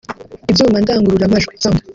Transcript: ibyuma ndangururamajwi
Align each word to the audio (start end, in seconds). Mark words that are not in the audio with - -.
ibyuma 0.49 0.77
ndangururamajwi 0.83 1.53